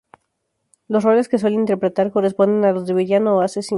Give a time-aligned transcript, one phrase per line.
[0.87, 3.69] Los roles que suele interpretar corresponden a los de villano o asesino.